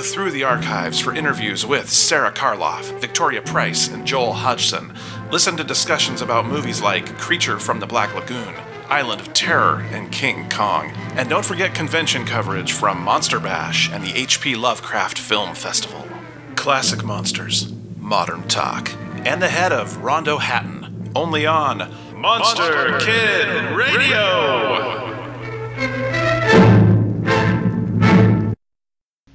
Go 0.00 0.06
through 0.06 0.30
the 0.30 0.44
archives 0.44 0.98
for 0.98 1.14
interviews 1.14 1.66
with 1.66 1.90
Sara 1.90 2.32
Karloff, 2.32 2.98
Victoria 3.02 3.42
Price, 3.42 3.88
and 3.88 4.06
Joel 4.06 4.32
Hodgson. 4.32 4.94
Listen 5.30 5.58
to 5.58 5.62
discussions 5.62 6.22
about 6.22 6.46
movies 6.46 6.80
like 6.80 7.18
Creature 7.18 7.58
from 7.58 7.80
the 7.80 7.86
Black 7.86 8.14
Lagoon, 8.14 8.54
Island 8.88 9.20
of 9.20 9.34
Terror, 9.34 9.82
and 9.90 10.10
King 10.10 10.48
Kong. 10.48 10.90
And 11.16 11.28
don't 11.28 11.44
forget 11.44 11.74
convention 11.74 12.24
coverage 12.24 12.72
from 12.72 12.98
Monster 13.02 13.38
Bash 13.38 13.92
and 13.92 14.02
the 14.02 14.16
H.P. 14.16 14.56
Lovecraft 14.56 15.18
Film 15.18 15.54
Festival. 15.54 16.08
Classic 16.56 17.04
monsters, 17.04 17.70
modern 17.98 18.48
talk, 18.48 18.90
and 19.26 19.42
the 19.42 19.50
head 19.50 19.70
of 19.70 19.98
Rondo 19.98 20.38
Hatton, 20.38 21.12
only 21.14 21.44
on 21.44 21.76
Monster, 22.16 22.62
Monster 22.62 23.00
Kid 23.00 23.76
Radio. 23.76 25.09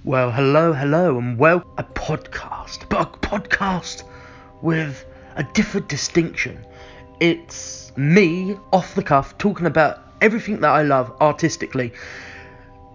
Well, 0.06 0.30
hello, 0.30 0.72
hello, 0.72 1.18
and 1.18 1.36
well, 1.36 1.64
a 1.80 1.84
podcast, 1.84 2.88
but 2.90 3.02
a 3.02 3.18
podcast 3.18 4.04
with 4.62 5.04
a 5.36 5.42
different 5.42 5.90
distinction. 5.90 6.64
It's 7.20 7.92
me 7.98 8.56
off 8.72 8.94
the 8.94 9.02
cuff 9.02 9.36
talking 9.40 9.66
about 9.66 10.04
everything 10.22 10.60
that 10.60 10.70
I 10.70 10.84
love 10.84 11.12
artistically. 11.22 11.92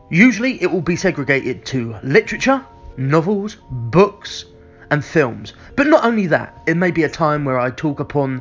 Usually 0.08 0.62
it 0.62 0.70
will 0.70 0.82
be 0.82 0.94
segregated 0.94 1.66
to 1.66 1.96
literature, 2.04 2.64
novels, 2.96 3.56
books, 3.68 4.44
and 4.92 5.04
films. 5.04 5.54
But 5.74 5.88
not 5.88 6.04
only 6.04 6.28
that, 6.28 6.62
it 6.68 6.76
may 6.76 6.92
be 6.92 7.02
a 7.02 7.08
time 7.08 7.44
where 7.44 7.58
I 7.58 7.72
talk 7.72 7.98
upon 7.98 8.40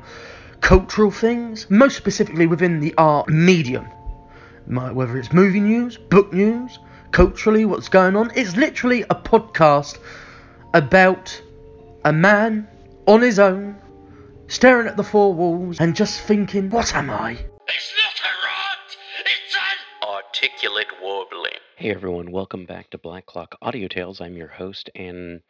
cultural 0.62 1.10
things, 1.10 1.68
most 1.72 1.98
specifically 1.98 2.46
within 2.46 2.80
the 2.82 2.94
art 3.00 3.30
medium. 3.30 3.86
Whether 4.68 5.18
it's 5.18 5.34
movie 5.34 5.60
news, 5.60 5.98
book 5.98 6.32
news, 6.32 6.78
culturally, 7.12 7.66
what's 7.66 7.90
going 7.90 8.16
on. 8.16 8.32
It's 8.36 8.56
literally 8.56 9.04
a 9.04 9.16
podcast 9.16 9.98
about 10.74 11.42
a 12.06 12.14
man 12.14 12.68
on 13.08 13.22
his 13.22 13.40
own 13.40 13.78
staring 14.48 14.88
at 14.88 14.98
the 14.98 15.04
four 15.04 15.34
walls 15.34 15.80
and 15.80 15.96
just 15.96 16.22
thinking, 16.22 16.70
what 16.70 16.96
am 16.96 17.10
I? 17.10 17.32
It's 17.32 17.94
not 17.98 18.20
a 18.24 18.34
rot! 18.46 18.98
It's 19.26 19.56
an 19.56 20.08
articulate 20.08 20.88
warbling. 21.02 21.54
Hey 21.76 21.92
everyone, 21.92 22.32
welcome 22.32 22.66
back 22.66 22.90
to 22.92 22.98
Black 22.98 23.26
Clock 23.26 23.56
Audio 23.62 23.88
Tales. 23.88 24.22
I'm 24.22 24.36
your 24.36 24.48
host 24.48 24.90
and 24.96 25.42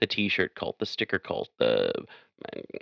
the 0.00 0.06
t 0.06 0.28
shirt 0.28 0.54
cult, 0.54 0.78
the 0.78 0.86
sticker 0.86 1.18
cult, 1.18 1.48
the 1.58 1.92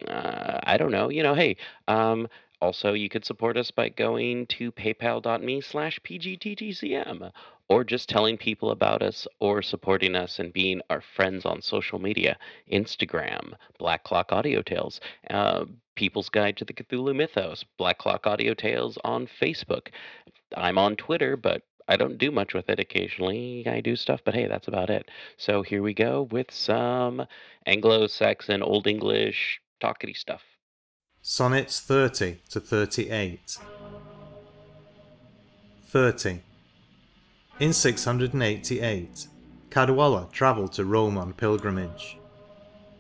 uh, 0.09 0.59
I 0.63 0.77
don't 0.77 0.91
know. 0.91 1.11
You 1.11 1.23
know, 1.23 1.35
hey, 1.35 1.57
um, 1.87 2.27
also, 2.61 2.93
you 2.93 3.09
could 3.09 3.25
support 3.25 3.57
us 3.57 3.71
by 3.71 3.89
going 3.89 4.47
to 4.47 4.71
paypal.me 4.73 5.61
slash 5.63 5.99
pgttcm 6.01 7.31
or 7.71 7.85
just 7.85 8.09
telling 8.09 8.37
people 8.37 8.73
about 8.73 9.01
us 9.01 9.29
or 9.39 9.63
supporting 9.63 10.17
us 10.17 10.41
and 10.41 10.53
being 10.53 10.81
our 10.91 11.01
friends 11.01 11.47
on 11.47 11.63
social 11.63 12.01
media 12.01 12.37
Instagram, 12.71 13.55
Black 13.79 14.03
Clock 14.03 14.33
Audio 14.33 14.61
Tales, 14.61 15.01
uh, 15.31 15.65
People's 15.95 16.29
Guide 16.29 16.57
to 16.57 16.65
the 16.65 16.73
Cthulhu 16.73 17.15
Mythos, 17.15 17.65
Black 17.79 17.99
Clock 17.99 18.27
Audio 18.27 18.55
Tales 18.55 18.99
on 19.05 19.29
Facebook. 19.41 19.87
I'm 20.57 20.79
on 20.79 20.97
Twitter, 20.97 21.37
but 21.37 21.63
I 21.87 21.97
don't 21.97 22.19
do 22.19 22.33
much 22.33 22.55
with 22.55 22.69
it. 22.69 22.81
Occasionally 22.81 23.65
I 23.69 23.81
do 23.81 23.95
stuff, 23.95 24.21
but 24.25 24.35
hey, 24.35 24.49
that's 24.49 24.67
about 24.67 24.91
it. 24.91 25.09
So 25.37 25.63
here 25.63 25.83
we 25.83 25.95
go 25.95 26.23
with 26.33 26.51
some 26.51 27.25
Anglo 27.67 28.09
Saxon, 28.09 28.63
Old 28.63 28.89
English, 28.89 29.61
talkity 29.81 30.17
stuff. 30.17 30.43
Sonnets 31.23 31.79
30 31.81 32.41
to 32.51 32.59
38 32.59 33.59
30. 35.87 36.41
In 37.61 37.75
688, 37.75 39.27
Caedwalla 39.69 40.33
travelled 40.33 40.73
to 40.73 40.85
Rome 40.87 41.19
on 41.19 41.35
pilgrimage. 41.35 42.17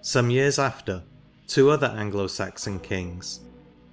Some 0.02 0.28
years 0.28 0.58
after, 0.58 1.02
two 1.46 1.70
other 1.70 1.86
Anglo-Saxon 1.86 2.80
kings, 2.80 3.40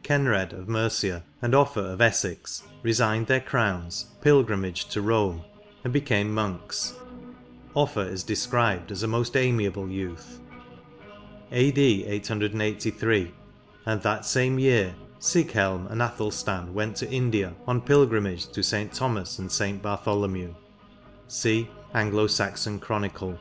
Kenred 0.03 0.51
of 0.51 0.67
Mercia 0.67 1.23
and 1.41 1.55
Offa 1.55 1.79
of 1.79 2.01
Essex, 2.01 2.63
resigned 2.83 3.27
their 3.27 3.39
crowns, 3.39 4.07
pilgrimaged 4.19 4.91
to 4.91 5.01
Rome, 5.01 5.45
and 5.85 5.93
became 5.93 6.33
monks. 6.33 6.95
Offa 7.73 8.01
is 8.01 8.23
described 8.23 8.91
as 8.91 9.03
a 9.03 9.07
most 9.07 9.37
amiable 9.37 9.89
youth. 9.89 10.41
AD 11.49 11.77
883 11.77 13.31
and 13.85 14.01
that 14.01 14.25
same 14.25 14.59
year 14.59 14.93
Sighelm 15.19 15.89
and 15.91 16.01
Athelstan 16.01 16.73
went 16.73 16.95
to 16.97 17.09
India 17.09 17.53
on 17.67 17.81
pilgrimage 17.81 18.47
to 18.49 18.61
St 18.61 18.93
Thomas 18.93 19.39
and 19.39 19.51
St 19.51 19.81
Bartholomew. 19.81 20.53
See 21.27 21.69
Anglo 21.93 22.27
Saxon 22.27 22.79
Chronicle. 22.79 23.37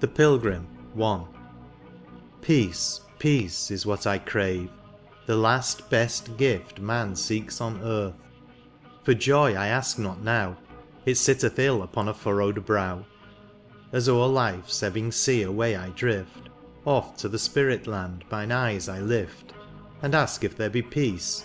The 0.00 0.08
Pilgrim 0.08 0.66
1 0.94 1.26
Peace, 2.40 3.02
peace 3.18 3.70
is 3.70 3.84
what 3.84 4.06
I 4.06 4.18
crave, 4.18 4.70
the 5.26 5.36
last 5.36 5.90
best 5.90 6.36
gift 6.38 6.80
man 6.80 7.14
seeks 7.14 7.60
on 7.60 7.82
earth. 7.82 8.14
For 9.02 9.12
joy 9.12 9.54
I 9.54 9.68
ask 9.68 9.98
not 9.98 10.22
now, 10.22 10.56
it 11.04 11.16
sitteth 11.16 11.58
ill 11.58 11.82
upon 11.82 12.08
a 12.08 12.14
furrowed 12.14 12.64
brow. 12.64 13.04
As 13.92 14.08
o'er 14.08 14.26
life's 14.26 14.82
ebbing 14.82 15.12
sea 15.12 15.42
away 15.42 15.76
I 15.76 15.90
drift, 15.90 16.49
Oft 16.86 17.18
to 17.18 17.28
the 17.28 17.38
spirit 17.38 17.86
land 17.86 18.24
mine 18.30 18.50
eyes 18.50 18.88
I 18.88 19.00
lift, 19.00 19.52
And 20.02 20.14
ask 20.14 20.44
if 20.44 20.56
there 20.56 20.70
be 20.70 20.82
peace, 20.82 21.44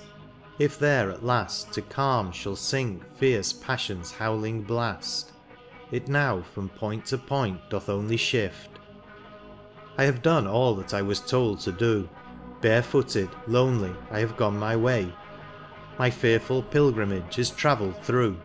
if 0.59 0.79
there 0.79 1.11
at 1.11 1.25
last 1.25 1.73
To 1.73 1.81
calm 1.81 2.31
shall 2.31 2.55
sink 2.55 3.03
fierce 3.17 3.51
passion's 3.51 4.11
howling 4.11 4.63
blast. 4.63 5.33
It 5.91 6.07
now 6.07 6.41
from 6.53 6.69
point 6.69 7.05
to 7.07 7.17
point 7.17 7.59
doth 7.69 7.89
only 7.89 8.17
shift. 8.17 8.69
I 9.97 10.05
have 10.05 10.21
done 10.21 10.47
all 10.47 10.75
that 10.75 10.93
I 10.93 11.01
was 11.01 11.19
told 11.19 11.59
to 11.61 11.71
do, 11.71 12.09
Barefooted, 12.61 13.29
lonely, 13.47 13.93
I 14.11 14.19
have 14.19 14.37
gone 14.37 14.57
my 14.57 14.75
way, 14.75 15.13
My 15.99 16.09
fearful 16.09 16.63
pilgrimage 16.63 17.37
is 17.37 17.49
travelled 17.51 18.01
through, 18.03 18.39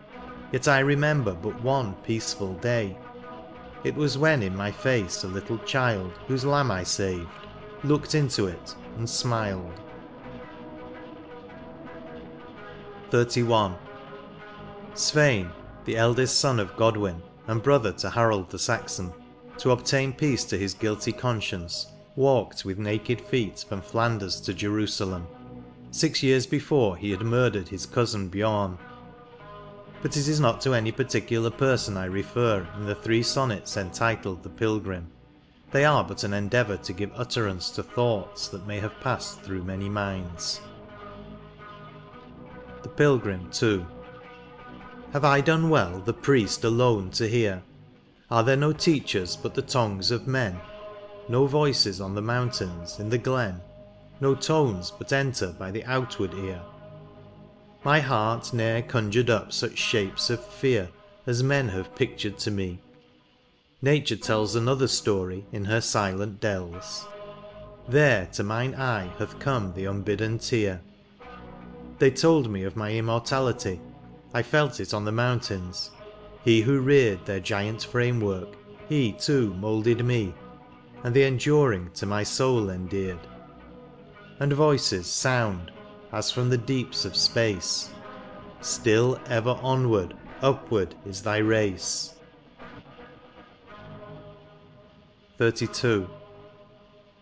Yet 0.52 0.66
I 0.66 0.80
remember 0.80 1.34
but 1.34 1.62
one 1.62 1.94
peaceful 2.02 2.54
day. 2.54 2.98
It 3.82 3.94
was 3.94 4.18
when 4.18 4.42
in 4.42 4.54
my 4.54 4.70
face 4.70 5.24
a 5.24 5.28
little 5.28 5.58
child, 5.58 6.12
Whose 6.28 6.44
lamb 6.44 6.70
I 6.70 6.82
saved, 6.82 7.28
looked 7.82 8.14
into 8.14 8.46
it 8.46 8.74
and 8.96 9.08
smiled. 9.08 9.80
31. 13.10 13.76
Svein, 14.94 15.50
the 15.86 15.96
eldest 15.96 16.38
son 16.38 16.60
of 16.60 16.76
Godwin, 16.76 17.22
and 17.46 17.62
brother 17.62 17.92
to 17.92 18.10
Harold 18.10 18.50
the 18.50 18.58
Saxon, 18.58 19.12
to 19.58 19.70
obtain 19.70 20.12
peace 20.12 20.44
to 20.44 20.58
his 20.58 20.74
guilty 20.74 21.12
conscience, 21.12 21.86
walked 22.16 22.64
with 22.64 22.78
naked 22.78 23.20
feet 23.20 23.64
from 23.68 23.80
Flanders 23.80 24.40
to 24.42 24.52
Jerusalem. 24.52 25.26
Six 25.90 26.22
years 26.22 26.46
before 26.46 26.96
he 26.96 27.10
had 27.10 27.22
murdered 27.22 27.68
his 27.68 27.86
cousin 27.86 28.28
Bjorn, 28.28 28.78
but 30.02 30.16
it 30.16 30.28
is 30.28 30.40
not 30.40 30.60
to 30.62 30.74
any 30.74 30.90
particular 30.90 31.50
person 31.50 31.96
I 31.96 32.06
refer 32.06 32.66
in 32.76 32.86
the 32.86 32.94
three 32.94 33.22
sonnets 33.22 33.76
entitled 33.76 34.42
The 34.42 34.48
Pilgrim. 34.48 35.10
They 35.72 35.84
are 35.84 36.02
but 36.02 36.24
an 36.24 36.32
endeavour 36.32 36.78
to 36.78 36.92
give 36.92 37.12
utterance 37.14 37.70
to 37.72 37.82
thoughts 37.82 38.48
that 38.48 38.66
may 38.66 38.80
have 38.80 38.98
passed 39.00 39.40
through 39.42 39.62
many 39.62 39.88
minds. 39.88 40.60
The 42.82 42.88
Pilgrim 42.88 43.50
II. 43.62 43.84
Have 45.12 45.24
I 45.24 45.40
done 45.40 45.68
well 45.68 46.00
the 46.00 46.14
priest 46.14 46.64
alone 46.64 47.10
to 47.12 47.28
hear? 47.28 47.62
Are 48.30 48.42
there 48.42 48.56
no 48.56 48.72
teachers 48.72 49.36
but 49.36 49.54
the 49.54 49.62
tongues 49.62 50.10
of 50.10 50.26
men? 50.26 50.58
No 51.28 51.46
voices 51.46 52.00
on 52.00 52.14
the 52.14 52.22
mountains, 52.22 52.98
in 52.98 53.10
the 53.10 53.18
glen? 53.18 53.60
No 54.20 54.34
tones 54.34 54.90
but 54.90 55.12
enter 55.12 55.48
by 55.48 55.70
the 55.70 55.84
outward 55.84 56.34
ear? 56.34 56.62
My 57.82 58.00
heart 58.00 58.52
ne'er 58.52 58.82
conjured 58.82 59.30
up 59.30 59.54
such 59.54 59.78
shapes 59.78 60.28
of 60.28 60.44
fear 60.44 60.90
As 61.26 61.42
men 61.42 61.70
have 61.70 61.94
pictured 61.94 62.36
to 62.40 62.50
me; 62.50 62.78
Nature 63.80 64.16
tells 64.16 64.54
Another 64.54 64.86
story 64.86 65.46
in 65.50 65.64
her 65.64 65.80
silent 65.80 66.40
dells; 66.40 67.06
There 67.88 68.26
to 68.34 68.42
mine 68.42 68.74
eye 68.74 69.10
hath 69.18 69.38
come 69.38 69.72
the 69.72 69.86
unbidden 69.86 70.38
tear. 70.38 70.82
They 71.98 72.10
told 72.10 72.50
me 72.50 72.64
of 72.64 72.76
my 72.76 72.92
immortality, 72.92 73.80
I 74.34 74.42
felt 74.42 74.78
it 74.78 74.92
on 74.92 75.06
the 75.06 75.12
mountains; 75.12 75.90
He 76.44 76.60
who 76.60 76.80
reared 76.80 77.24
their 77.24 77.40
giant 77.40 77.82
framework. 77.84 78.56
He 78.90 79.12
too 79.12 79.54
moulded 79.54 80.04
me. 80.04 80.34
And 81.02 81.14
the 81.14 81.22
enduring 81.22 81.92
to 81.94 82.04
my 82.04 82.24
soul 82.24 82.68
endeared. 82.68 83.26
And 84.38 84.52
voices 84.52 85.06
sound 85.06 85.70
as 86.12 86.30
from 86.30 86.50
the 86.50 86.58
deeps 86.58 87.04
of 87.04 87.16
space. 87.16 87.90
Still 88.60 89.18
ever 89.26 89.58
onward, 89.62 90.14
upward 90.42 90.94
is 91.06 91.22
thy 91.22 91.38
race. 91.38 92.14
XXXII. 95.40 96.06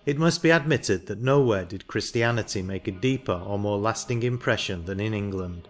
It 0.07 0.19
must 0.19 0.43
be 0.43 0.51
admitted 0.51 1.07
that 1.07 1.21
nowhere 1.21 1.65
did 1.65 1.87
Christianity 1.87 2.63
make 2.63 2.89
a 2.89 2.93
deeper 2.93 3.41
or 3.47 3.59
more 3.59 3.79
lasting 3.79 4.23
impression 4.23 4.87
than 4.87 5.01
in 5.01 5.13
England. 5.13 5.69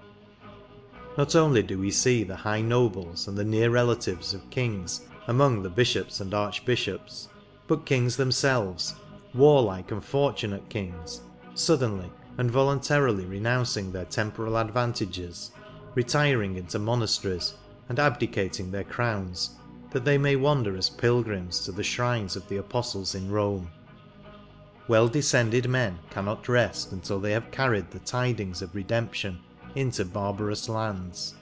Not 1.18 1.34
only 1.34 1.62
do 1.62 1.78
we 1.78 1.90
see 1.90 2.22
the 2.22 2.36
high 2.36 2.62
nobles 2.62 3.26
and 3.26 3.36
the 3.36 3.44
near 3.44 3.70
relatives 3.70 4.32
of 4.32 4.48
kings 4.50 5.06
among 5.26 5.62
the 5.62 5.68
bishops 5.68 6.20
and 6.20 6.32
archbishops, 6.32 7.28
but 7.66 7.84
kings 7.84 8.16
themselves, 8.16 8.94
warlike 9.34 9.90
and 9.90 10.04
fortunate 10.04 10.68
kings, 10.68 11.22
suddenly 11.54 12.10
and 12.38 12.50
voluntarily 12.50 13.26
renouncing 13.26 13.92
their 13.92 14.04
temporal 14.04 14.56
advantages, 14.56 15.50
retiring 15.94 16.56
into 16.56 16.78
monasteries, 16.78 17.54
and 17.88 17.98
abdicating 17.98 18.70
their 18.70 18.84
crowns, 18.84 19.56
that 19.90 20.04
they 20.04 20.16
may 20.16 20.36
wander 20.36 20.76
as 20.76 20.88
pilgrims 20.88 21.64
to 21.64 21.72
the 21.72 21.82
shrines 21.82 22.36
of 22.36 22.48
the 22.48 22.58
apostles 22.58 23.14
in 23.14 23.30
Rome. 23.30 23.70
Well 24.86 25.08
descended 25.08 25.68
men 25.68 25.98
cannot 26.10 26.48
rest 26.48 26.92
until 26.92 27.18
they 27.18 27.32
have 27.32 27.50
carried 27.50 27.90
the 27.90 27.98
tidings 27.98 28.62
of 28.62 28.74
redemption 28.74 29.40
into 29.74 30.04
barbarous 30.04 30.68
lands, 30.68 31.34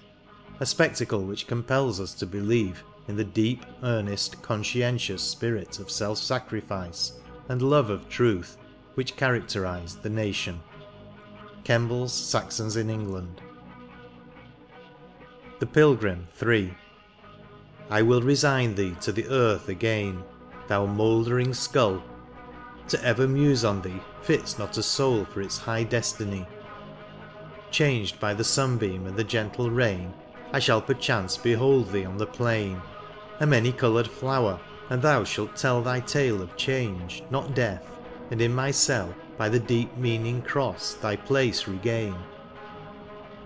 a 0.59 0.67
spectacle 0.67 1.23
which 1.23 1.47
compels 1.47 2.01
us 2.01 2.15
to 2.15 2.27
believe 2.27 2.83
in 3.09 3.17
the 3.17 3.25
deep, 3.25 3.65
earnest, 3.83 4.43
conscientious 4.43 5.23
spirit 5.23 5.79
of 5.79 5.91
self 5.91 6.19
sacrifice 6.19 7.13
and 7.49 7.63
love 7.63 7.91
of 7.91 8.09
truth 8.09 8.57
which 8.95 9.17
characterized 9.17 10.03
the 10.03 10.11
nation. 10.11 10.61
Kembles 11.67 12.13
Saxons 12.13 12.77
in 12.77 12.89
England. 12.89 13.43
The 15.59 15.67
Pilgrim— 15.67 16.29
III. 16.41 16.79
I 17.91 18.03
will 18.03 18.23
resign 18.23 18.77
thee 18.77 18.95
to 19.01 19.11
the 19.11 19.27
earth 19.29 19.69
again, 19.69 20.23
Thou 20.69 20.87
mouldering 20.87 21.53
skull! 21.55 22.05
to 22.87 23.05
ever 23.05 23.27
muse 23.27 23.65
on 23.65 23.83
thee 23.83 24.01
Fits 24.21 24.57
not 24.61 24.77
a 24.77 24.83
soul 24.85 25.25
for 25.25 25.41
its 25.41 25.59
high 25.59 25.83
destiny. 25.83 26.47
Changed 27.73 28.21
by 28.21 28.33
the 28.33 28.45
sunbeam 28.45 29.09
and 29.09 29.17
the 29.17 29.25
gentle 29.25 29.69
rain, 29.73 30.15
I 30.53 30.61
shall 30.61 30.81
perchance 30.81 31.37
behold 31.37 31.91
thee 31.91 32.05
on 32.05 32.19
the 32.19 32.29
plain, 32.29 32.85
A 33.41 33.47
many 33.47 33.73
coloured 33.73 34.07
flower, 34.07 34.61
and 34.89 35.03
thou 35.03 35.25
shalt 35.25 35.57
tell 35.57 35.83
Thy 35.83 35.99
tale 35.99 36.41
of 36.41 36.55
change, 36.55 37.25
not 37.29 37.55
death, 37.55 37.99
and 38.31 38.41
in 38.41 38.55
my 38.55 38.71
cell 38.71 39.17
By 39.37 39.49
the 39.49 39.59
deep 39.59 39.97
meaning 39.97 40.41
cross 40.43 40.94
thy 40.94 41.17
place 41.17 41.69
regain. 41.69 42.17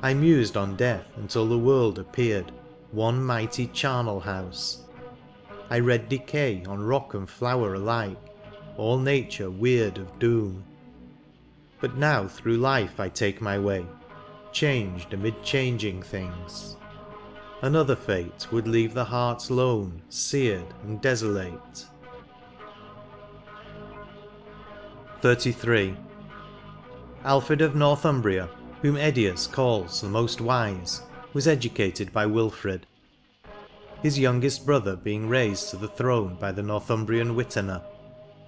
I 0.03 0.15
mused 0.15 0.57
on 0.57 0.77
death 0.77 1.07
until 1.17 1.47
the 1.47 1.59
world 1.59 1.99
appeared 1.99 2.53
One 2.93 3.23
mighty 3.23 3.67
charnel 3.67 4.21
house; 4.21 4.83
I 5.69 5.79
read 5.81 6.09
decay 6.09 6.65
On 6.67 6.81
rock 6.81 7.15
and 7.15 7.29
flower 7.29 7.75
alike, 7.75 8.19
all 8.77 8.99
nature 8.99 9.51
weird 9.51 9.99
of 9.99 10.19
doom. 10.19 10.65
But 11.81 11.97
now 11.97 12.29
through 12.29 12.57
life 12.59 13.01
I 13.01 13.09
take 13.09 13.41
my 13.41 13.59
way, 13.59 13.85
changed 14.53 15.13
amid 15.13 15.43
changing 15.43 16.03
things. 16.03 16.77
Another 17.63 17.97
fate 17.97 18.47
would 18.51 18.67
leave 18.67 18.95
the 18.95 19.05
heart 19.05 19.51
lone, 19.51 20.03
seared, 20.09 20.73
and 20.83 21.01
desolate. 21.01 21.87
XXXIII. 25.23 25.97
Alfred 27.25 27.61
of 27.61 27.75
Northumbria, 27.75 28.49
whom 28.81 28.97
Eddius 28.97 29.47
calls 29.47 30.01
the 30.01 30.09
most 30.09 30.41
wise, 30.41 31.03
was 31.35 31.47
educated 31.47 32.13
by 32.13 32.25
Wilfrid. 32.25 32.87
His 34.03 34.19
youngest 34.19 34.65
brother 34.65 34.97
being 34.97 35.29
raised 35.29 35.69
to 35.71 35.77
the 35.77 35.89
throne 35.89 36.37
by 36.41 36.53
the 36.53 36.63
Northumbrian 36.63 37.35
Witena, 37.37 37.83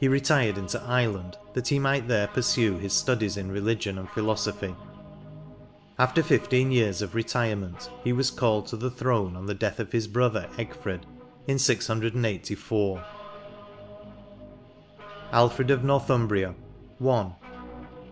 he 0.01 0.09
retired 0.09 0.57
into 0.57 0.83
Ireland 0.83 1.37
that 1.53 1.69
he 1.69 1.79
might 1.79 2.09
there 2.09 2.27
pursue 2.27 2.79
his 2.79 2.95
studies 2.95 3.37
in 3.37 3.53
religion 3.53 3.99
and 3.99 4.09
philosophy. 4.09 4.75
After 5.99 6.23
fifteen 6.23 6.73
years 6.73 7.03
of 7.03 7.15
retirement 7.15 7.91
he 8.03 8.13
was 8.13 8.31
called 8.31 8.67
to 8.69 8.77
the 8.77 8.91
throne 8.91 9.37
on 9.37 9.47
the 9.47 9.55
death 9.55 9.79
of 9.79 9.93
his 9.93 10.09
brother 10.09 10.49
Egfred 10.57 11.03
in 11.47 11.59
684. 11.59 13.05
Alfred 15.33 15.71
of 15.71 15.83
Northumbria 15.83 16.55
1. 16.99 17.33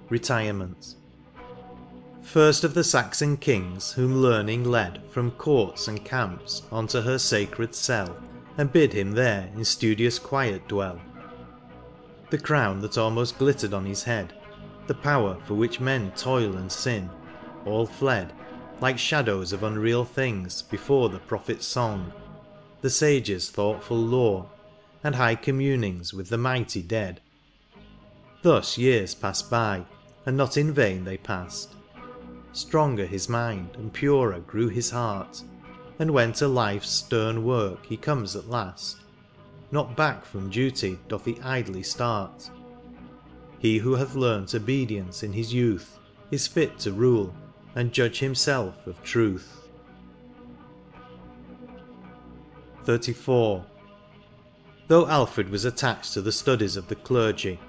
Retirement 0.09 0.95
First 2.23 2.65
of 2.65 2.73
the 2.73 2.83
Saxon 2.83 3.37
kings 3.37 3.93
whom 3.93 4.23
learning 4.23 4.65
led 4.65 5.03
From 5.11 5.33
courts 5.33 5.87
and 5.87 6.03
camps 6.03 6.63
unto 6.73 7.03
her 7.03 7.19
sacred 7.19 7.75
cell. 7.75 8.17
And 8.57 8.73
bid 8.73 8.95
him 8.95 9.13
there 9.13 9.51
in 9.55 9.67
studious 9.67 10.19
quiet 10.19 10.67
dwell. 10.67 10.99
The 12.31 12.39
crown 12.39 12.81
that 12.81 12.97
almost 12.97 13.37
glittered 13.37 13.75
on 13.75 13.85
his 13.85 14.05
head. 14.05 14.33
The 14.87 14.95
power 14.95 15.37
for 15.45 15.53
which 15.53 15.79
men 15.79 16.13
toil 16.13 16.57
and 16.57 16.73
sin, 16.73 17.11
all 17.67 17.85
fled. 17.85 18.33
Like 18.81 18.99
shadows 18.99 19.53
of 19.53 19.63
unreal 19.63 20.07
things 20.07 20.63
before 20.63 21.11
the 21.11 21.19
prophet's 21.19 21.67
song. 21.67 22.15
The 22.81 22.89
sage's 22.89 23.51
thoughtful 23.51 23.99
lore, 23.99 24.49
and 25.03 25.15
high 25.15 25.35
communings 25.35 26.13
With 26.13 26.29
the 26.29 26.39
mighty 26.39 26.83
dead. 26.83 27.21
Thus 28.43 28.79
years 28.79 29.15
passed 29.15 29.51
by, 29.51 29.85
and 30.27 30.37
not 30.37 30.57
in 30.57 30.73
vain 30.73 31.05
they 31.05 31.17
passed 31.17 31.75
Stronger 32.53 33.07
his 33.07 33.29
mind 33.29 33.71
and 33.77 33.93
purer 33.93 34.41
grew 34.41 34.69
his 34.69 34.91
heart. 34.91 35.43
And 35.99 36.11
when 36.11 36.33
to 36.35 36.49
life's 36.49 36.91
stern 36.91 37.45
work 37.45 37.87
he 37.87 37.97
comes 37.97 38.35
at 38.35 38.49
last. 38.49 39.03
Not 39.71 39.97
back 39.97 40.25
from 40.25 40.51
duty 40.51 40.99
doth 41.09 41.25
he 41.27 41.39
idly 41.43 41.83
start. 41.83 42.51
He 43.59 43.79
who 43.79 43.95
hath 43.95 44.15
learnt 44.15 44.55
obedience 44.55 45.23
in 45.23 45.33
his 45.33 45.55
youth 45.55 45.99
Is 46.31 46.47
fit 46.47 46.79
to 46.81 46.93
rule 46.93 47.35
and 47.75 47.93
judge 47.93 48.19
himself 48.19 48.87
of 48.87 49.03
truth. 49.03 49.69
XXXIV. 52.85 53.65
Though 54.91 55.07
Alfred 55.07 55.51
was 55.51 55.65
attached 55.65 56.15
to 56.15 56.21
the 56.21 56.33
studies 56.33 56.77
of 56.77 56.89
the 56.89 56.97
clergy, 56.97 57.61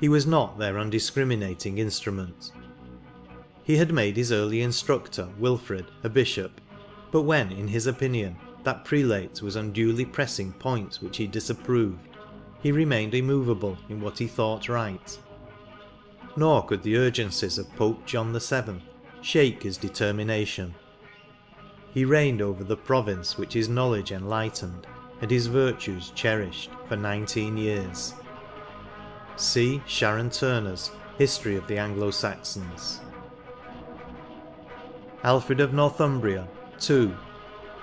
he 0.00 0.08
was 0.08 0.26
not 0.26 0.58
their 0.58 0.78
undiscriminating 0.78 1.76
instrument. 1.76 2.52
He 3.62 3.76
had 3.76 3.92
made 3.92 4.16
his 4.16 4.32
early 4.32 4.62
instructor, 4.62 5.28
Wilfrid, 5.38 5.84
a 6.02 6.08
bishop, 6.08 6.58
but 7.12 7.24
when, 7.24 7.52
in 7.52 7.68
his 7.68 7.86
opinion, 7.86 8.34
that 8.64 8.86
prelate 8.86 9.42
was 9.42 9.56
unduly 9.56 10.06
pressing 10.06 10.54
points 10.54 11.02
which 11.02 11.18
he 11.18 11.26
disapproved, 11.26 12.08
he 12.62 12.72
remained 12.72 13.14
immovable 13.14 13.76
in 13.90 14.00
what 14.00 14.16
he 14.16 14.26
thought 14.26 14.70
right. 14.70 15.18
Nor 16.34 16.64
could 16.64 16.82
the 16.82 16.96
urgencies 16.96 17.58
of 17.58 17.70
Pope 17.76 18.06
John 18.06 18.32
VII 18.32 18.82
shake 19.20 19.64
his 19.64 19.76
determination. 19.76 20.74
He 21.92 22.06
reigned 22.06 22.40
over 22.40 22.64
the 22.64 22.74
province 22.74 23.36
which 23.36 23.52
his 23.52 23.68
knowledge 23.68 24.12
enlightened, 24.12 24.86
and 25.20 25.30
his 25.30 25.46
virtues 25.46 26.12
cherished, 26.14 26.70
for 26.88 26.96
nineteen 26.96 27.56
years. 27.56 28.14
See 29.36 29.82
Sharon 29.86 30.30
Turner's 30.30 30.90
History 31.18 31.56
of 31.56 31.66
the 31.66 31.78
Anglo-Saxons. 31.78 33.00
Alfred 35.22 35.60
of 35.60 35.74
Northumbria 35.74 36.48
2. 36.78 37.14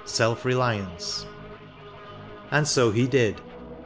Self-reliance 0.05 1.27
And 2.49 2.67
so 2.67 2.89
he 2.89 3.07
did, 3.07 3.39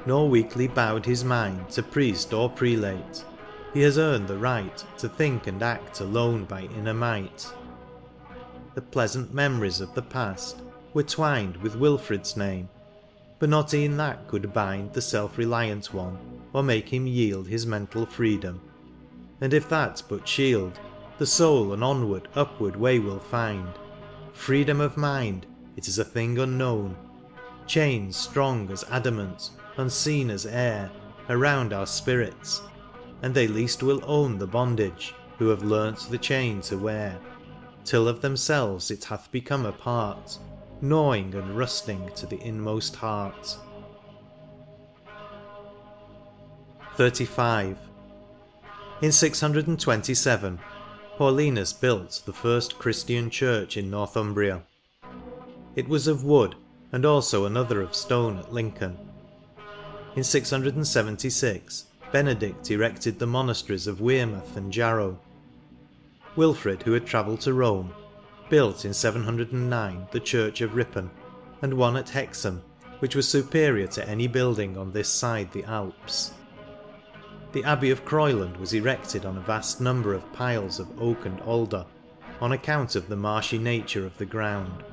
nor 0.06 0.30
weakly 0.30 0.68
bowed 0.68 1.06
his 1.06 1.24
mind 1.24 1.70
To 1.72 1.84
priest 1.84 2.34
or 2.34 2.50
prelate, 2.50 3.26
he 3.74 3.82
has 3.82 3.98
earned 3.98 4.28
the 4.28 4.38
right 4.38 4.84
To 5.00 5.10
think 5.10 5.48
and 5.48 5.62
act 5.62 6.00
alone 6.00 6.46
by 6.46 6.62
inner 6.62 6.94
might. 6.94 7.52
the 8.74 8.82
pleasant 8.82 9.34
memories 9.34 9.82
of 9.82 9.94
the 9.96 10.02
past 10.02 10.62
Were 10.94 11.04
twined 11.04 11.58
with 11.58 11.76
Wilfrid's 11.76 12.38
name, 12.38 12.70
but 13.42 13.50
not 13.50 13.74
e'en 13.74 13.98
that 13.98 14.28
could 14.28 14.54
bind 14.54 14.94
The 14.94 15.02
self 15.02 15.36
reliant 15.36 15.92
one, 15.92 16.20
or 16.54 16.62
make 16.62 16.90
him 16.90 17.08
yield 17.08 17.48
His 17.48 17.66
mental 17.66 18.06
freedom; 18.06 18.62
and 19.42 19.52
if 19.52 19.68
that 19.68 20.04
but 20.08 20.28
shield, 20.28 20.80
The 21.18 21.26
soul 21.26 21.74
an 21.74 21.82
onward, 21.82 22.28
upward 22.36 22.76
way 22.76 23.00
will 23.00 23.18
find. 23.18 23.68
Freedom 24.32 24.80
of 24.80 24.96
mind, 24.96 25.48
it 25.76 25.88
is 25.88 25.98
a 25.98 26.06
thing 26.06 26.38
unknown, 26.38 26.96
Chains 27.66 28.16
strong 28.16 28.70
as 28.70 28.86
adamant, 28.92 29.50
unseen 29.76 30.30
as 30.30 30.46
air. 30.46 30.92
Around 31.28 31.74
our 31.74 31.88
spirits, 31.88 32.62
and 33.24 33.34
they 33.34 33.48
least 33.48 33.82
will 33.82 34.02
own 34.06 34.38
The 34.38 34.46
bondage, 34.46 35.16
who 35.40 35.48
have 35.48 35.64
learnt 35.64 36.02
the 36.12 36.20
chain 36.20 36.62
to 36.62 36.78
wear 36.78 37.18
till 37.84 38.08
of 38.08 38.22
themselves 38.22 38.92
it 38.92 39.06
hath 39.06 39.32
become 39.32 39.66
a 39.66 39.72
part, 39.72 40.38
Gnawing 40.84 41.36
and 41.36 41.56
rusting 41.56 42.10
to 42.16 42.26
the 42.26 42.42
inmost 42.42 42.96
heart. 42.96 43.56
XXXV. 46.96 47.78
In 49.02 49.12
627, 49.12 50.60
Paulinus 51.18 51.80
built 51.80 52.24
the 52.26 52.34
first 52.34 52.80
Christian 52.80 53.30
church 53.30 53.78
in 53.78 53.92
Northumbria. 53.92 54.64
It 55.76 55.88
was 55.88 56.08
of 56.08 56.24
wood, 56.24 56.56
and 56.92 57.06
also 57.06 57.46
another 57.46 57.82
of 57.82 57.96
stone 57.96 58.40
at 58.40 58.52
Lincoln. 58.52 58.98
In 60.16 60.24
676, 60.24 61.86
Benedict 62.12 62.72
erected 62.72 63.20
the 63.20 63.28
monasteries 63.28 63.86
of 63.86 64.02
Wearmouth 64.02 64.58
and 64.58 64.74
Jarrow. 64.74 65.20
Wilfrid, 66.36 66.84
who 66.84 66.94
had 66.94 67.06
travelled 67.06 67.42
to 67.42 67.54
Rome, 67.54 67.94
built 68.52 68.84
in 68.84 68.94
709 68.94 70.08
the 70.12 70.20
church 70.20 70.60
of 70.60 70.76
Ripon, 70.76 71.10
and 71.62 71.74
one 71.74 71.96
at 71.96 72.10
Hexham, 72.10 72.62
which 73.00 73.16
was 73.16 73.26
superior 73.26 73.88
to 73.88 74.06
any 74.10 74.28
building 74.28 74.78
on 74.78 74.92
this 74.92 75.08
side 75.08 75.50
the 75.54 75.64
Alps. 75.64 76.34
The 77.54 77.64
Abbey 77.64 77.92
of 77.92 78.04
Croyland 78.04 78.58
was 78.58 78.74
erected 78.74 79.26
on 79.26 79.38
a 79.38 79.42
vast 79.42 79.80
number 79.80 80.14
of 80.14 80.34
piles 80.34 80.82
of 80.82 81.02
oak 81.02 81.26
and 81.26 81.40
alder, 81.40 81.86
on 82.42 82.52
account 82.52 82.98
of 82.98 83.08
the 83.08 83.16
marshy 83.16 83.58
nature 83.58 84.06
of 84.06 84.18
the 84.18 84.26
ground, 84.26 84.84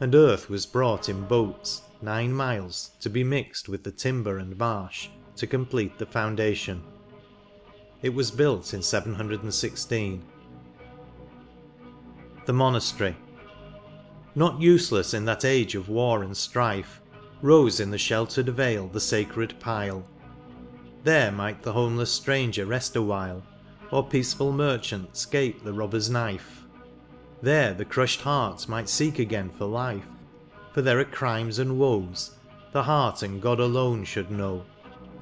and 0.00 0.14
earth 0.14 0.48
was 0.48 0.64
brought 0.64 1.10
in 1.10 1.26
boats 1.26 1.82
nine 2.00 2.32
miles 2.32 2.92
to 3.00 3.10
be 3.10 3.22
mixed 3.22 3.68
with 3.68 3.84
the 3.84 3.92
timber 3.92 4.38
and 4.38 4.56
marsh 4.56 5.10
to 5.36 5.46
complete 5.46 5.98
the 5.98 6.06
foundation. 6.06 6.82
It 8.00 8.14
was 8.14 8.30
built 8.30 8.72
in 8.72 8.80
716 8.80 10.24
the 12.46 12.52
monastery. 12.52 13.16
Not 14.34 14.60
useless 14.60 15.14
in 15.14 15.24
that 15.26 15.44
age 15.44 15.74
of 15.74 15.88
war 15.88 16.22
and 16.22 16.36
strife, 16.36 17.00
Rose 17.42 17.78
in 17.78 17.90
the 17.90 17.98
sheltered 17.98 18.48
vale 18.48 18.88
the 18.88 19.00
sacred 19.00 19.58
pile. 19.60 20.04
There 21.02 21.30
might 21.30 21.62
the 21.62 21.72
homeless 21.72 22.10
stranger 22.10 22.64
rest 22.64 22.96
awhile, 22.96 23.42
Or 23.90 24.02
peaceful 24.02 24.50
merchant 24.50 25.16
scape 25.16 25.62
the 25.62 25.74
robber's 25.74 26.08
knife. 26.08 26.64
There 27.42 27.74
the 27.74 27.84
crushed 27.84 28.22
heart 28.22 28.68
might 28.68 28.88
seek 28.88 29.18
again 29.18 29.50
for 29.50 29.66
life, 29.66 30.06
For 30.72 30.80
there 30.80 30.98
are 30.98 31.04
crimes 31.04 31.58
and 31.58 31.78
woes 31.78 32.30
the 32.74 32.82
heart 32.82 33.22
and 33.22 33.40
God 33.40 33.60
alone 33.60 34.04
should 34.04 34.32
know, 34.32 34.64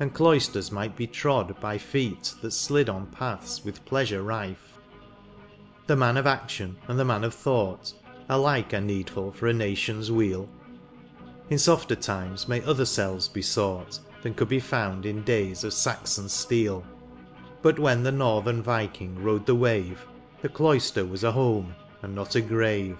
And 0.00 0.14
cloisters 0.14 0.72
might 0.72 0.96
be 0.96 1.06
trod 1.06 1.60
by 1.60 1.76
feet 1.76 2.32
that 2.40 2.52
slid 2.52 2.88
on 2.88 3.06
paths 3.08 3.62
with 3.62 3.84
pleasure 3.84 4.22
rife. 4.22 4.71
The 5.88 5.96
man 5.96 6.16
of 6.16 6.28
action 6.28 6.76
and 6.86 6.98
the 6.98 7.04
man 7.04 7.24
of 7.24 7.34
thought 7.34 7.92
Alike 8.28 8.72
are 8.72 8.80
needful 8.80 9.32
for 9.32 9.48
a 9.48 9.52
nation's 9.52 10.12
weal. 10.12 10.48
In 11.50 11.58
softer 11.58 11.96
times 11.96 12.46
may 12.46 12.62
other 12.62 12.84
cells 12.84 13.26
be 13.26 13.42
sought 13.42 13.98
Than 14.22 14.34
could 14.34 14.48
be 14.48 14.60
found 14.60 15.04
in 15.04 15.24
days 15.24 15.64
of 15.64 15.72
Saxon 15.72 16.28
steel; 16.28 16.84
But 17.62 17.80
when 17.80 18.04
the 18.04 18.12
northern 18.12 18.62
Viking 18.62 19.22
rode 19.22 19.44
the 19.44 19.56
wave 19.56 20.06
The 20.40 20.48
cloister 20.48 21.04
was 21.04 21.24
a 21.24 21.32
home 21.32 21.74
and 22.00 22.14
not 22.14 22.36
a 22.36 22.40
grave. 22.40 22.96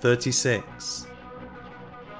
XXXVI. 0.00 1.06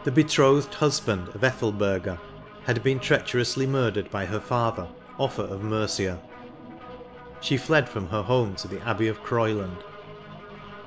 The 0.05 0.13
betrothed 0.13 0.75
husband 0.75 1.29
of 1.29 1.43
Ethelberga 1.43 2.21
had 2.65 2.83
been 2.83 3.01
treacherously 3.01 3.67
murdered 3.67 4.11
by 4.11 4.27
her 4.27 4.39
father, 4.41 4.87
Offa 5.19 5.43
of 5.45 5.63
Mercia 5.63 6.21
she 7.43 7.57
fled 7.57 7.89
from 7.89 8.09
her 8.09 8.23
home 8.23 8.55
to 8.55 8.69
the 8.69 8.81
Abbey 8.83 9.09
of 9.09 9.23
Croyland. 9.23 9.85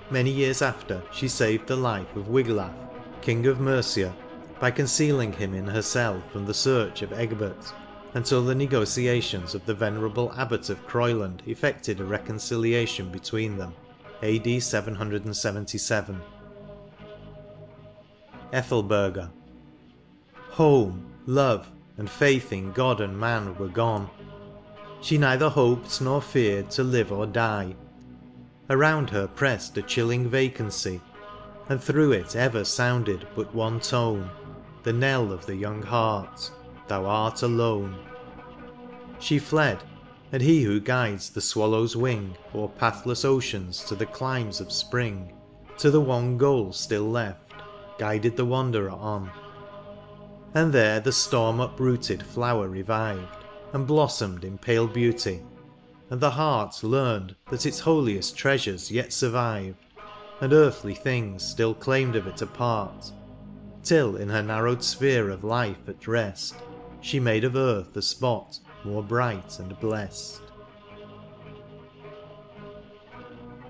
Many 0.10 0.32
years 0.32 0.62
after 0.62 1.04
she 1.12 1.28
saved 1.28 1.68
the 1.68 1.76
life 1.76 2.16
of 2.16 2.30
Wiglaf, 2.30 2.74
King 3.22 3.46
of 3.46 3.60
Mercia, 3.60 4.16
by 4.60 4.72
concealing 4.72 5.34
him 5.34 5.54
in 5.54 5.68
her 5.68 5.82
cell 5.82 6.24
from 6.32 6.46
the 6.46 6.54
search 6.54 7.02
of 7.02 7.12
Egbert, 7.12 7.74
until 8.14 8.44
the 8.44 8.56
negotiations 8.56 9.54
of 9.54 9.66
the 9.66 9.74
venerable 9.74 10.34
Abbot 10.38 10.70
of 10.70 10.88
Croyland 10.88 11.44
effected 11.46 12.00
a 12.00 12.06
reconciliation 12.06 13.12
between 13.12 13.58
them. 13.58 13.74
AD 14.24 14.64
777. 14.64 16.22
Ethelberga. 18.54 19.30
Home, 20.52 21.06
love, 21.26 21.70
and 21.98 22.10
faith 22.10 22.54
in 22.54 22.72
God 22.72 23.02
and 23.02 23.20
man 23.20 23.58
were 23.58 23.68
gone. 23.68 24.10
She 25.02 25.18
neither 25.18 25.50
hoped 25.50 26.02
nor 26.02 26.22
feared 26.22 26.72
to 26.72 26.84
live 26.84 27.12
or 27.12 27.26
die. 27.26 27.76
Around 28.70 29.12
her 29.12 29.28
pressed 29.28 29.78
a 29.78 29.82
chilling 29.82 30.28
vacancy, 30.30 31.02
And 31.70 31.82
through 31.82 32.14
it 32.14 32.36
ever 32.36 32.64
sounded 32.64 33.28
but 33.36 33.54
one 33.54 33.80
tone, 33.80 34.30
The 34.84 34.94
knell 34.94 35.32
of 35.32 35.46
the 35.46 35.56
young 35.56 35.84
heart, 35.84 36.52
Thou 36.88 37.06
art 37.06 37.44
alone. 37.44 37.98
She 39.20 39.40
fled, 39.40 39.84
and 40.32 40.42
he 40.42 40.64
who 40.64 40.80
guides 40.80 41.30
the 41.30 41.42
swallow's 41.42 41.96
wing 41.96 42.36
O'er 42.54 42.68
pathless 42.68 43.24
oceans 43.24 43.84
to 43.86 43.96
the 43.96 44.06
climes 44.06 44.60
of 44.60 44.72
spring, 44.72 45.32
To 45.78 45.92
the 45.92 46.02
one 46.02 46.38
goal 46.38 46.74
still 46.74 47.10
left, 47.10 47.54
guided 47.98 48.36
the 48.36 48.46
wanderer 48.46 48.92
on. 48.92 49.32
And 50.54 50.74
there 50.74 51.00
the 51.00 51.12
storm 51.12 51.60
uprooted 51.60 52.24
flower 52.24 52.68
revived, 52.68 53.45
and 53.74 53.88
blossomed 53.88 54.44
in 54.44 54.58
pale 54.58 54.88
beauty, 54.88 55.42
and 56.10 56.22
the 56.22 56.32
heart 56.32 56.84
learned 56.84 57.36
that 57.50 57.66
its 57.66 57.80
holiest 57.80 58.38
treasures 58.38 58.92
yet 58.92 59.12
survived, 59.12 59.78
and 60.42 60.54
earthly 60.54 60.94
things 60.94 61.46
still 61.46 61.74
claimed 61.74 62.16
of 62.16 62.28
it 62.28 62.42
a 62.42 62.48
part, 62.48 63.12
till 63.84 64.16
in 64.16 64.30
her 64.30 64.44
narrowed 64.44 64.84
sphere 64.84 65.30
of 65.30 65.44
life 65.44 65.88
at 65.88 66.08
rest 66.08 66.56
she 67.02 67.20
made 67.20 67.44
of 67.44 67.56
earth 67.56 67.96
a 67.96 68.02
spot 68.02 68.60
more 68.84 69.04
bright 69.04 69.60
and 69.60 69.80
blessed. 69.80 70.42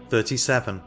XXXVII. 0.10 0.82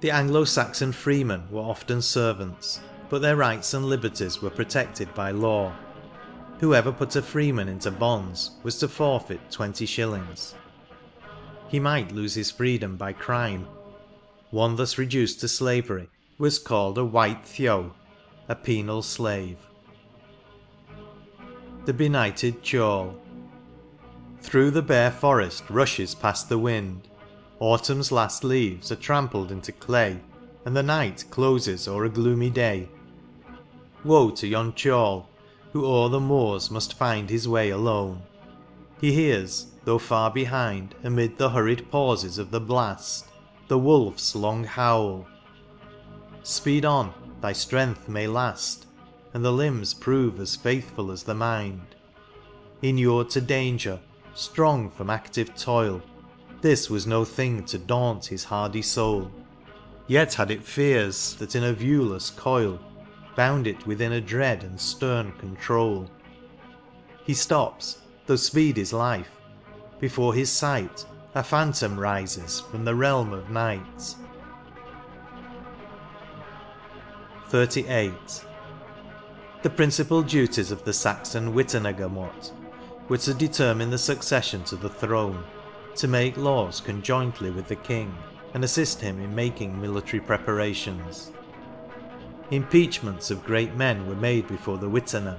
The 0.00 0.10
Anglo-Saxon 0.10 0.92
freemen 0.92 1.50
were 1.50 1.62
often 1.62 2.02
servants, 2.02 2.80
but 3.08 3.22
their 3.22 3.36
rights 3.36 3.74
and 3.74 3.86
liberties 3.86 4.42
were 4.42 4.50
protected 4.50 5.12
by 5.14 5.30
law, 5.30 5.72
Whoever 6.64 6.92
put 6.92 7.14
a 7.14 7.20
freeman 7.20 7.68
into 7.68 7.90
bonds 7.90 8.52
was 8.62 8.78
to 8.78 8.88
forfeit 8.88 9.50
twenty 9.50 9.84
shillings. 9.84 10.54
He 11.68 11.78
might 11.78 12.10
lose 12.10 12.32
his 12.32 12.50
freedom 12.50 12.96
by 12.96 13.12
crime. 13.12 13.66
One 14.50 14.74
thus 14.76 14.96
reduced 14.96 15.40
to 15.40 15.48
slavery 15.48 16.08
was 16.38 16.58
called 16.58 16.96
a 16.96 17.04
white 17.04 17.44
theow, 17.44 17.92
a 18.48 18.54
penal 18.54 19.02
slave. 19.02 19.58
The 21.84 21.92
benighted 21.92 22.62
churl. 22.62 23.14
Through 24.40 24.70
the 24.70 24.80
bare 24.80 25.10
forest 25.10 25.64
rushes 25.68 26.14
past 26.14 26.48
the 26.48 26.56
wind, 26.58 27.08
Autumn's 27.60 28.10
last 28.10 28.42
leaves 28.42 28.90
are 28.90 28.96
trampled 28.96 29.52
into 29.52 29.70
clay, 29.70 30.18
And 30.64 30.74
the 30.74 30.82
night 30.82 31.26
closes 31.28 31.86
o'er 31.86 32.06
a 32.06 32.08
gloomy 32.08 32.48
day. 32.48 32.88
Woe 34.02 34.30
to 34.30 34.46
yon 34.46 34.72
churl 34.72 35.28
who 35.74 35.84
o'er 35.84 36.08
the 36.08 36.20
moors 36.20 36.70
must 36.70 36.94
find 36.94 37.28
his 37.28 37.48
way 37.48 37.68
alone. 37.68 38.22
He 39.00 39.12
hears, 39.12 39.66
though 39.84 39.98
far 39.98 40.30
behind, 40.30 40.94
amid 41.02 41.36
the 41.36 41.50
hurried 41.50 41.90
pauses 41.90 42.38
of 42.38 42.52
the 42.52 42.60
blast, 42.60 43.26
the 43.66 43.76
wolf's 43.76 44.36
long 44.36 44.62
howl. 44.62 45.26
Speed 46.44 46.84
on, 46.84 47.12
thy 47.40 47.52
strength 47.52 48.08
may 48.08 48.28
last, 48.28 48.86
and 49.34 49.44
the 49.44 49.52
limbs 49.52 49.94
prove 49.94 50.38
as 50.38 50.54
faithful 50.54 51.10
as 51.10 51.24
the 51.24 51.34
mind. 51.34 51.96
Inured 52.80 53.30
to 53.30 53.40
danger, 53.40 53.98
strong 54.32 54.88
from 54.90 55.10
active 55.10 55.56
toil, 55.56 56.00
this 56.60 56.88
was 56.88 57.04
no 57.04 57.24
thing 57.24 57.64
to 57.64 57.78
daunt 57.78 58.26
his 58.26 58.44
hardy 58.44 58.82
soul. 58.82 59.28
Yet 60.06 60.34
had 60.34 60.52
it 60.52 60.62
fears 60.62 61.34
that 61.34 61.56
in 61.56 61.64
a 61.64 61.72
viewless 61.72 62.30
coil 62.30 62.78
bound 63.36 63.66
it 63.66 63.86
within 63.86 64.12
a 64.12 64.20
dread 64.20 64.62
and 64.62 64.80
stern 64.80 65.32
control. 65.32 66.10
He 67.24 67.34
stops, 67.34 67.98
though 68.26 68.36
speed 68.36 68.78
is 68.78 68.92
life, 68.92 69.30
before 70.00 70.34
his 70.34 70.50
sight 70.50 71.04
A 71.36 71.42
phantom 71.42 71.98
rises 71.98 72.60
from 72.60 72.84
the 72.84 72.94
realm 72.94 73.32
of 73.32 73.50
night. 73.50 74.14
XXXVIII. 77.50 78.14
The 79.62 79.70
principal 79.70 80.22
duties 80.22 80.70
of 80.70 80.84
the 80.84 80.92
Saxon 80.92 81.52
Witena 81.52 81.92
were 83.08 83.18
to 83.18 83.34
determine 83.34 83.90
the 83.90 83.98
succession 83.98 84.62
to 84.64 84.76
the 84.76 84.88
throne, 84.88 85.42
to 85.96 86.06
make 86.06 86.36
laws 86.36 86.80
conjointly 86.80 87.50
with 87.50 87.66
the 87.66 87.76
king, 87.76 88.14
and 88.54 88.62
assist 88.62 89.00
him 89.00 89.20
in 89.20 89.34
making 89.34 89.80
military 89.80 90.20
preparations. 90.20 91.32
Impeachments 92.50 93.30
of 93.30 93.44
great 93.44 93.74
men 93.74 94.06
were 94.06 94.14
made 94.14 94.46
before 94.46 94.76
the 94.76 94.88
Witena, 94.88 95.38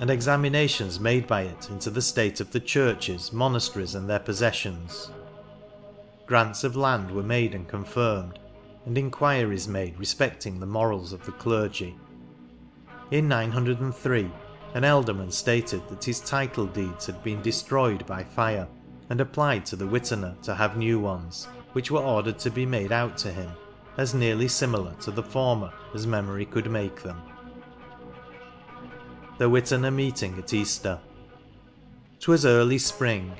and 0.00 0.10
examinations 0.10 0.98
made 0.98 1.26
by 1.26 1.42
it 1.42 1.70
into 1.70 1.90
the 1.90 2.02
state 2.02 2.40
of 2.40 2.50
the 2.50 2.60
churches, 2.60 3.32
monasteries, 3.32 3.94
and 3.94 4.08
their 4.08 4.18
possessions. 4.18 5.10
Grants 6.26 6.64
of 6.64 6.74
land 6.74 7.10
were 7.10 7.22
made 7.22 7.54
and 7.54 7.68
confirmed, 7.68 8.38
and 8.84 8.98
inquiries 8.98 9.68
made 9.68 9.98
respecting 9.98 10.58
the 10.58 10.66
morals 10.66 11.12
of 11.12 11.24
the 11.24 11.32
clergy. 11.32 11.96
In 13.10 13.28
903 13.28 14.30
an 14.74 14.82
ealdorman 14.82 15.32
stated 15.32 15.86
that 15.88 16.04
his 16.04 16.20
title 16.20 16.66
deeds 16.66 17.06
had 17.06 17.22
been 17.24 17.42
destroyed 17.42 18.06
by 18.06 18.22
fire, 18.22 18.68
and 19.08 19.20
applied 19.20 19.66
to 19.66 19.76
the 19.76 19.86
Witena 19.86 20.40
to 20.42 20.54
have 20.54 20.76
new 20.76 21.00
ones, 21.00 21.46
which 21.72 21.90
were 21.90 22.00
ordered 22.00 22.38
to 22.38 22.50
be 22.50 22.64
made 22.64 22.92
out 22.92 23.18
to 23.18 23.32
him, 23.32 23.50
as 24.00 24.14
nearly 24.14 24.48
similar 24.48 24.94
to 24.94 25.10
the 25.10 25.22
former 25.22 25.70
as 25.92 26.06
memory 26.06 26.46
could 26.46 26.70
make 26.70 27.02
them. 27.02 27.20
The 29.36 29.44
Witena 29.44 29.92
meeting 29.92 30.38
at 30.38 30.54
Easter. 30.54 30.98
'Twas 32.18 32.46
early 32.46 32.78
spring. 32.78 33.34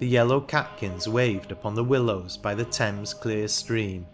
The 0.00 0.08
yellow 0.08 0.40
catkins 0.40 1.06
waved 1.06 1.52
upon 1.52 1.76
the 1.76 1.84
willows 1.84 2.36
by 2.36 2.56
the 2.56 2.64
Thames 2.64 3.14
clear 3.14 3.46
stream, 3.46 4.08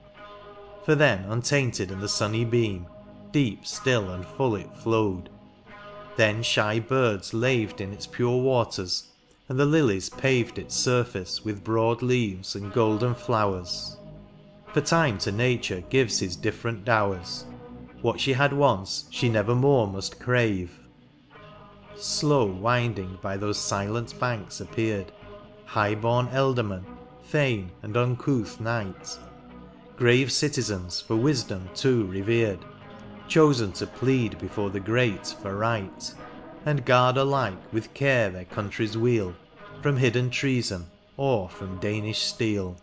for 0.85 0.95
then 0.95 1.25
untainted 1.31 1.91
in 1.91 2.01
the 2.01 2.09
sunny 2.09 2.45
beam 2.45 2.85
deep, 3.33 3.65
still, 3.65 4.11
and 4.11 4.27
full 4.27 4.57
it 4.57 4.77
flowed. 4.77 5.31
Then 6.17 6.43
shy 6.43 6.79
birds 6.79 7.33
laved 7.33 7.81
in 7.81 7.91
its 7.95 8.07
pure 8.07 8.43
waters, 8.43 9.05
and 9.49 9.59
the 9.59 9.65
lilies 9.65 10.11
paved 10.11 10.59
its 10.59 10.77
surface 10.77 11.43
with 11.43 11.65
broad 11.65 12.03
leaves 12.03 12.55
and 12.55 12.71
golden 12.71 13.15
flowers. 13.15 13.97
For 14.73 14.81
time 14.81 15.19
to 15.19 15.33
nature 15.33 15.83
gives 15.91 16.19
his 16.19 16.37
different 16.37 16.85
dowers, 16.85 17.45
what 18.03 18.21
she 18.21 18.33
had 18.33 18.53
once 18.53 19.09
she 19.11 19.29
never 19.29 19.55
more 19.55 19.87
must 19.87 20.21
crave. 20.21 20.79
Slow 21.97 22.47
winding 22.47 23.19
by 23.21 23.37
those 23.37 23.59
silent 23.59 24.19
banks 24.21 24.61
appeared. 24.61 25.13
High 25.67 25.95
born 25.95 26.29
ealdorman, 26.29 26.85
thane, 27.25 27.71
and 27.83 27.97
uncouth 27.97 28.61
knight, 28.61 29.19
Grave 30.01 30.33
citizens 30.33 30.99
for 30.99 31.15
wisdom 31.15 31.69
too 31.75 32.07
revered, 32.07 32.59
chosen 33.29 33.71
to 33.73 33.87
plead 33.87 34.39
before 34.39 34.71
the 34.71 34.81
great 34.81 35.27
for 35.43 35.57
right, 35.57 36.15
and 36.65 36.87
guard 36.87 37.19
alike 37.19 37.59
with 37.71 37.93
care 37.93 38.31
their 38.31 38.47
country's 38.47 38.97
weal 38.97 39.35
from 39.83 39.99
hidden 39.99 40.31
treason 40.31 40.87
or 41.19 41.51
from 41.51 41.79
Danish 41.81 42.21
steel. 42.21 42.79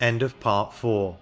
End 0.00 0.22
of 0.22 0.40
part 0.40 0.72
4 0.72 1.14